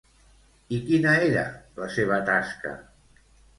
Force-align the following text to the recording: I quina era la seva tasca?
I 0.77 0.79
quina 0.87 1.11
era 1.27 1.45
la 1.83 1.91
seva 1.99 2.19
tasca? 2.33 2.75